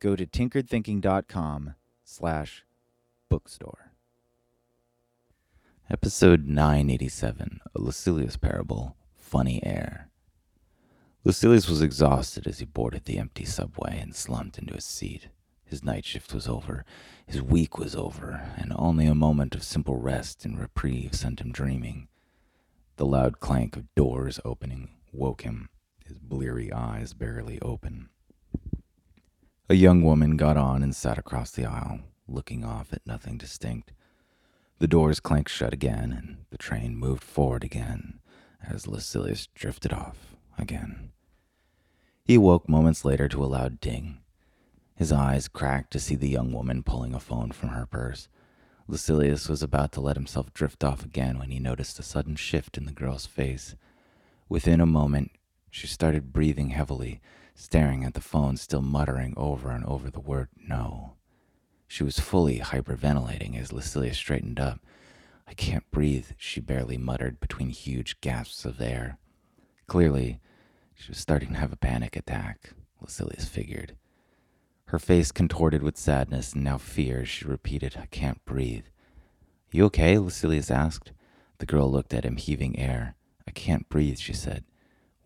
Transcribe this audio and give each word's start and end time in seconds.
go 0.00 0.16
to 0.16 0.26
tinkeredthinking.com 0.26 1.74
slash 2.04 2.64
bookstore. 3.28 3.92
Episode 5.90 6.46
987, 6.46 7.60
A 7.74 7.78
Lucilius 7.78 8.36
Parable, 8.36 8.96
Funny 9.16 9.64
Air. 9.64 10.08
Lucilius 11.22 11.68
was 11.68 11.82
exhausted 11.82 12.46
as 12.46 12.60
he 12.60 12.64
boarded 12.64 13.04
the 13.04 13.18
empty 13.18 13.44
subway 13.44 13.98
and 14.00 14.14
slumped 14.14 14.58
into 14.58 14.72
his 14.74 14.84
seat. 14.84 15.28
His 15.64 15.84
night 15.84 16.04
shift 16.04 16.32
was 16.32 16.48
over, 16.48 16.84
his 17.26 17.42
week 17.42 17.78
was 17.78 17.94
over, 17.94 18.40
and 18.56 18.72
only 18.74 19.06
a 19.06 19.14
moment 19.14 19.54
of 19.54 19.62
simple 19.62 19.96
rest 19.96 20.44
and 20.44 20.58
reprieve 20.58 21.14
sent 21.14 21.40
him 21.40 21.52
dreaming. 21.52 22.08
The 22.96 23.04
loud 23.06 23.38
clank 23.38 23.76
of 23.76 23.94
doors 23.94 24.40
opening 24.44 24.88
woke 25.12 25.42
him, 25.42 25.68
his 26.04 26.18
bleary 26.18 26.72
eyes 26.72 27.12
barely 27.12 27.60
open. 27.60 28.08
A 29.70 29.74
young 29.74 30.02
woman 30.02 30.36
got 30.36 30.56
on 30.56 30.82
and 30.82 30.96
sat 30.96 31.16
across 31.16 31.52
the 31.52 31.64
aisle, 31.64 32.00
looking 32.26 32.64
off 32.64 32.92
at 32.92 33.06
nothing 33.06 33.38
distinct. 33.38 33.92
The 34.80 34.88
doors 34.88 35.20
clanked 35.20 35.48
shut 35.48 35.72
again, 35.72 36.10
and 36.12 36.38
the 36.50 36.58
train 36.58 36.96
moved 36.96 37.22
forward 37.22 37.62
again 37.62 38.18
as 38.68 38.88
Lucilius 38.88 39.46
drifted 39.54 39.92
off 39.92 40.34
again. 40.58 41.12
He 42.24 42.34
awoke 42.34 42.68
moments 42.68 43.04
later 43.04 43.28
to 43.28 43.44
a 43.44 43.46
loud 43.46 43.80
ding. 43.80 44.18
His 44.96 45.12
eyes 45.12 45.46
cracked 45.46 45.92
to 45.92 46.00
see 46.00 46.16
the 46.16 46.28
young 46.28 46.52
woman 46.52 46.82
pulling 46.82 47.14
a 47.14 47.20
phone 47.20 47.52
from 47.52 47.68
her 47.68 47.86
purse. 47.86 48.26
Lucilius 48.88 49.48
was 49.48 49.62
about 49.62 49.92
to 49.92 50.00
let 50.00 50.16
himself 50.16 50.52
drift 50.52 50.82
off 50.82 51.04
again 51.04 51.38
when 51.38 51.52
he 51.52 51.60
noticed 51.60 52.00
a 52.00 52.02
sudden 52.02 52.34
shift 52.34 52.76
in 52.76 52.86
the 52.86 52.92
girl's 52.92 53.26
face. 53.26 53.76
Within 54.48 54.80
a 54.80 54.84
moment, 54.84 55.30
she 55.70 55.86
started 55.86 56.32
breathing 56.32 56.70
heavily, 56.70 57.20
staring 57.54 58.04
at 58.04 58.14
the 58.14 58.20
phone, 58.20 58.56
still 58.56 58.82
muttering 58.82 59.34
over 59.36 59.70
and 59.70 59.84
over 59.84 60.10
the 60.10 60.20
word 60.20 60.48
no. 60.56 61.14
She 61.86 62.04
was 62.04 62.20
fully 62.20 62.60
hyperventilating 62.60 63.60
as 63.60 63.72
Lucilius 63.72 64.16
straightened 64.16 64.60
up. 64.60 64.80
I 65.48 65.54
can't 65.54 65.90
breathe, 65.90 66.26
she 66.36 66.60
barely 66.60 66.96
muttered 66.96 67.40
between 67.40 67.70
huge 67.70 68.20
gasps 68.20 68.64
of 68.64 68.80
air. 68.80 69.18
Clearly, 69.88 70.38
she 70.94 71.10
was 71.10 71.18
starting 71.18 71.54
to 71.54 71.58
have 71.58 71.72
a 71.72 71.76
panic 71.76 72.14
attack, 72.14 72.74
Lucilius 73.00 73.48
figured. 73.48 73.96
Her 74.86 74.98
face 74.98 75.32
contorted 75.32 75.82
with 75.82 75.96
sadness 75.96 76.52
and 76.52 76.62
now 76.62 76.78
fear 76.78 77.24
she 77.24 77.44
repeated, 77.44 77.96
I 78.00 78.06
can't 78.06 78.44
breathe. 78.44 78.86
You 79.72 79.84
okay? 79.86 80.18
Lucilius 80.18 80.70
asked. 80.70 81.12
The 81.58 81.66
girl 81.66 81.90
looked 81.90 82.14
at 82.14 82.24
him, 82.24 82.36
heaving 82.36 82.78
air. 82.78 83.14
I 83.46 83.50
can't 83.50 83.88
breathe, 83.88 84.18
she 84.18 84.32
said. 84.32 84.64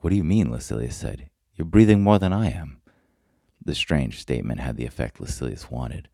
What 0.01 0.11
do 0.11 0.17
you 0.17 0.25
mean? 0.25 0.51
Lucilius 0.51 0.97
said. 0.97 1.29
You're 1.57 1.67
breathing 1.67 2.03
more 2.03 2.19
than 2.19 2.33
I 2.33 2.51
am. 2.51 2.81
The 3.65 3.75
strange 3.75 4.21
statement 4.21 4.61
had 4.61 4.77
the 4.77 4.87
effect 4.87 5.21
Lucilius 5.21 5.71
wanted. 5.71 6.09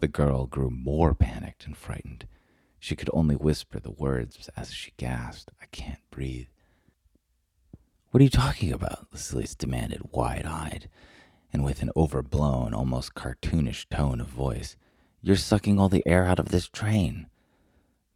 The 0.00 0.08
girl 0.08 0.46
grew 0.46 0.70
more 0.70 1.14
panicked 1.14 1.66
and 1.66 1.76
frightened. 1.76 2.26
She 2.80 2.96
could 2.96 3.10
only 3.12 3.36
whisper 3.36 3.78
the 3.78 3.92
words 3.92 4.50
as 4.56 4.72
she 4.72 4.92
gasped, 4.96 5.52
I 5.60 5.66
can't 5.66 6.00
breathe. 6.10 6.48
What 8.10 8.20
are 8.20 8.24
you 8.24 8.30
talking 8.30 8.72
about? 8.72 9.06
Lucilius 9.12 9.54
demanded, 9.54 10.00
wide 10.10 10.46
eyed, 10.46 10.90
and 11.52 11.64
with 11.64 11.80
an 11.80 11.90
overblown, 11.96 12.74
almost 12.74 13.14
cartoonish 13.14 13.88
tone 13.88 14.20
of 14.20 14.26
voice. 14.26 14.76
You're 15.22 15.36
sucking 15.36 15.78
all 15.78 15.88
the 15.88 16.06
air 16.06 16.26
out 16.26 16.40
of 16.40 16.48
this 16.48 16.68
train. 16.68 17.28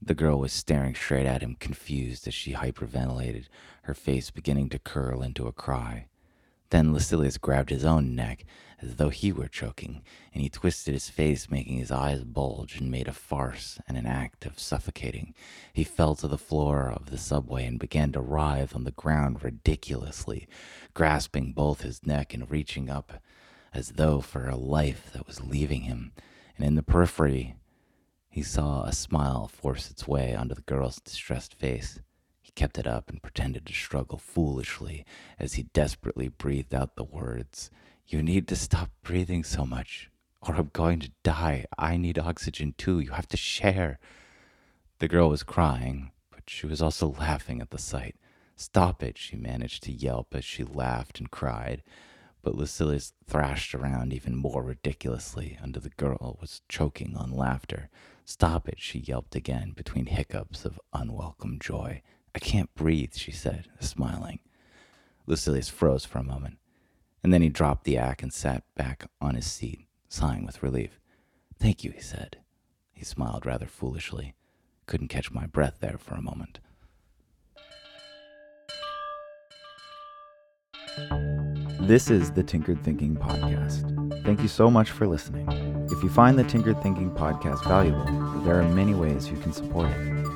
The 0.03 0.15
girl 0.15 0.41
was 0.41 0.53
staring 0.53 0.97
straight 0.97 1.27
at 1.27 1.43
him, 1.43 1.57
confused 1.61 2.27
as 2.27 2.35
she 2.35 2.55
hyperventilated, 2.55 3.47
her 3.83 3.95
face 3.95 4.33
beginning 4.33 4.69
to 4.71 4.81
curl 4.81 5.23
into 5.23 5.47
a 5.47 5.53
cry. 5.53 6.09
Then 6.71 6.93
Lucilius 6.93 7.39
grabbed 7.39 7.71
his 7.71 7.85
own 7.85 8.15
neck 8.15 8.45
as 8.83 8.97
though 8.97 9.09
he 9.09 9.33
were 9.33 9.49
choking, 9.49 10.03
and 10.35 10.43
he 10.43 10.49
twisted 10.49 10.93
his 10.93 11.09
face, 11.09 11.51
making 11.51 11.79
his 11.79 11.91
eyes 11.91 12.25
bulge, 12.25 12.77
and 12.77 12.91
made 12.91 13.09
a 13.09 13.13
farce 13.13 13.79
and 13.89 13.97
an 13.97 14.07
act 14.07 14.45
of 14.45 14.59
suffocating. 14.59 15.35
He 15.73 15.85
fell 15.85 16.15
to 16.17 16.29
the 16.29 16.37
floor 16.37 16.91
of 16.91 17.07
the 17.07 17.19
subway 17.19 17.65
and 17.67 17.79
began 17.79 18.13
to 18.13 18.21
writhe 18.21 18.75
on 18.75 18.85
the 18.85 18.91
ground 18.91 19.43
ridiculously, 19.43 20.47
grasping 20.93 21.53
both 21.53 21.83
his 21.83 22.05
neck 22.05 22.35
and 22.35 22.51
reaching 22.51 22.91
up 22.91 23.23
as 23.73 23.93
though 23.93 24.21
for 24.21 24.49
a 24.49 24.57
life 24.57 25.11
that 25.13 25.27
was 25.27 25.45
leaving 25.45 25.83
him. 25.83 26.13
And 26.57 26.67
in 26.67 26.75
the 26.75 26.83
periphery, 26.83 27.57
he 28.29 28.43
saw 28.43 28.85
a 28.85 28.93
smile 28.93 29.49
force 29.49 29.91
its 29.91 30.07
way 30.07 30.35
onto 30.35 30.55
the 30.55 30.63
girl's 30.63 31.01
distressed 31.01 31.55
face 31.55 32.01
kept 32.53 32.79
it 32.79 32.87
up 32.87 33.11
and 33.11 33.23
pretended 33.23 33.67
to 33.67 33.73
struggle 33.73 34.19
foolishly 34.19 35.05
as 35.39 35.55
he 35.55 35.65
desperately 35.65 36.29
breathed 36.29 36.75
out 36.75 36.97
the 36.97 37.05
words 37.05 37.71
You 38.07 38.23
need 38.23 38.47
to 38.49 38.57
stop 38.57 38.91
breathing 39.03 39.43
so 39.43 39.67
much, 39.67 40.11
or 40.41 40.55
I'm 40.55 40.71
going 40.73 41.01
to 41.01 41.11
die. 41.23 41.67
I 41.79 41.97
need 41.97 42.19
oxygen 42.19 42.75
too. 42.79 43.01
You 43.01 43.11
have 43.11 43.29
to 43.29 43.37
share. 43.37 43.99
The 44.99 45.09
girl 45.09 45.29
was 45.29 45.43
crying, 45.43 46.13
but 46.31 46.45
she 46.47 46.67
was 46.67 46.81
also 46.81 47.09
laughing 47.19 47.61
at 47.61 47.71
the 47.71 47.79
sight. 47.79 48.17
Stop 48.55 49.03
it, 49.03 49.19
she 49.19 49.37
managed 49.37 49.83
to 49.83 49.93
yelp 49.93 50.35
as 50.35 50.45
she 50.45 50.65
laughed 50.65 51.19
and 51.19 51.31
cried. 51.31 51.83
But 52.43 52.55
Lucilius 52.55 53.13
thrashed 53.27 53.75
around 53.75 54.13
even 54.13 54.37
more 54.37 54.63
ridiculously 54.63 55.59
until 55.61 55.83
the 55.83 55.91
girl 55.91 56.39
was 56.41 56.63
choking 56.69 57.17
on 57.17 57.33
laughter. 57.33 57.91
Stop 58.25 58.69
it, 58.69 58.81
she 58.81 59.01
yelped 59.01 59.35
again 59.35 59.73
between 59.73 60.07
hiccups 60.07 60.65
of 60.65 60.81
unwelcome 60.93 61.59
joy. 61.59 62.03
I 62.37 62.39
can't 62.39 62.73
breathe, 62.75 63.15
she 63.15 63.33
said, 63.33 63.67
smiling. 63.81 64.41
Lucilius 65.27 65.71
froze 65.71 66.05
for 66.05 66.19
a 66.19 66.23
moment, 66.23 66.59
and 67.25 67.33
then 67.33 67.41
he 67.41 67.49
dropped 67.49 67.85
the 67.85 67.97
act 67.97 68.23
and 68.23 68.31
sat 68.31 68.63
back 68.77 69.09
on 69.23 69.37
his 69.37 69.47
seat, 69.47 69.87
sighing 70.11 70.45
with 70.45 70.63
relief. 70.63 71.01
Thank 71.59 71.83
you, 71.83 71.93
he 71.93 72.01
said. 72.01 72.37
He 72.93 73.07
smiled 73.07 73.47
rather 73.47 73.65
foolishly. 73.65 74.35
Couldn't 74.85 75.09
catch 75.09 75.31
my 75.31 75.47
breath 75.47 75.79
there 75.81 75.97
for 75.99 76.15
a 76.15 76.21
moment. 76.21 76.59
This 81.81 82.11
is 82.11 82.33
the 82.33 82.43
Tinkered 82.43 82.85
Thinking 82.85 83.17
Podcast. 83.17 84.25
Thank 84.25 84.43
you 84.43 84.49
so 84.49 84.71
much 84.71 84.91
for 84.91 85.07
listening. 85.07 85.49
If 85.91 86.03
you 86.03 86.11
find 86.11 86.39
the 86.39 86.45
Tinkered 86.45 86.83
Thinking 86.83 87.11
Podcast 87.13 87.65
valuable, 87.65 88.05
there 88.43 88.61
are 88.61 88.69
many 88.69 88.93
ways 88.93 89.31
you 89.31 89.39
can 89.39 89.55
support 89.55 89.91
it. 89.91 90.36